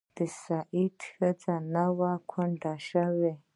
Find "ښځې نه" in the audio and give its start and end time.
1.11-1.85